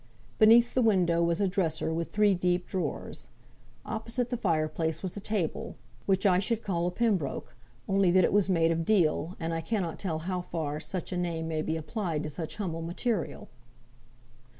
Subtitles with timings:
[0.39, 3.27] Beneath the window was a dresser with three deep drawers.
[3.85, 5.75] Opposite the fire place was a table,
[6.07, 7.55] which I should call a Pembroke,
[7.87, 11.17] only that it was made of deal, and I cannot tell how far such a
[11.17, 13.47] name may be applied to such humble material.